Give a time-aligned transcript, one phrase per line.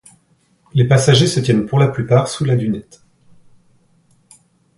[0.73, 3.03] Les passagers se tiennent pour la plupart sous la dunette.